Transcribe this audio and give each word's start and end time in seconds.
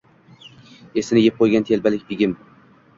Esini 1.03 1.23
yeb 1.27 1.39
qo’ygan… 1.45 1.71
telbalik, 1.71 2.11
begim 2.13 2.39